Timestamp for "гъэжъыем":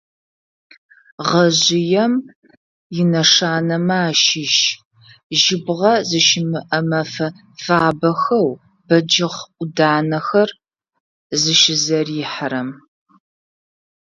1.27-2.13